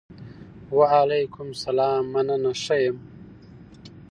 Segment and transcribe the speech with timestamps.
[0.77, 2.03] وعلیکم سلام!
[2.13, 2.97] مننه ښۀ یم.